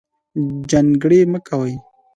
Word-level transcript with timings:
جنګرې 0.69 1.21
مۀ 1.31 1.39
کوئ 1.47 1.73